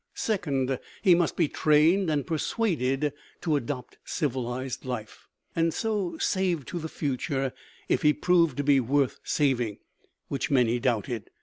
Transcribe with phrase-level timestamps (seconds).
[0.15, 6.79] Second, he must be trained and persuaded to adopt civilized life, and so saved to
[6.79, 7.53] the future
[7.87, 9.77] if he proved to be worth saving,
[10.27, 11.29] which many doubted.